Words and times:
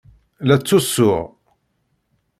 La 0.47 0.55
ttusuɣ. 0.59 1.21